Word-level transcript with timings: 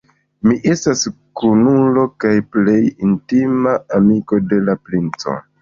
Mi 0.45 0.53
estas 0.71 1.03
kunulo 1.41 2.07
kaj 2.25 2.33
plej 2.57 2.77
intima 3.11 3.77
amiko 4.01 4.45
de 4.55 4.63
la 4.71 4.81
princo. 4.89 5.41